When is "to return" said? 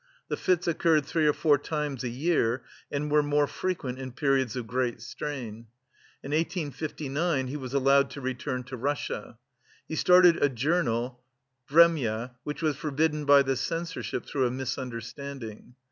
8.09-8.63